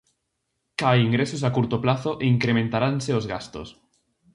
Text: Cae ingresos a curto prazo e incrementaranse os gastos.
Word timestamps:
Cae 0.81 0.99
ingresos 1.07 1.43
a 1.43 1.51
curto 1.57 1.77
prazo 1.85 2.11
e 2.23 2.25
incrementaranse 2.35 3.11
os 3.19 3.25
gastos. 3.33 3.67